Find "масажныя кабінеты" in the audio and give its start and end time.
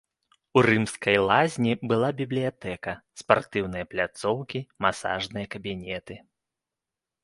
4.89-6.23